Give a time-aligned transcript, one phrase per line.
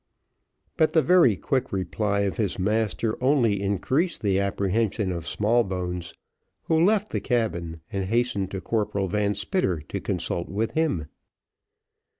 [0.77, 6.15] But the very quick reply of his master only increased the apprehension of Smallbones,
[6.63, 11.05] who left the cabin, and hastened to Corporal Van Spitter, to consult with him.